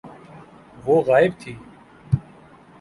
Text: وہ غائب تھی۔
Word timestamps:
وہ 0.85 0.95
غائب 1.07 1.31
تھی۔ 1.39 1.53